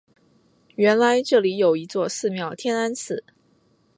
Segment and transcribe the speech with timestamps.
[0.77, 3.23] 原来这里有一座寺庙天安寺。